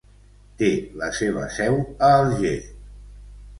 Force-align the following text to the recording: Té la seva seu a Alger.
Té 0.61 0.69
la 1.01 1.09
seva 1.19 1.45
seu 1.59 1.79
a 1.79 2.11
Alger. 2.17 2.57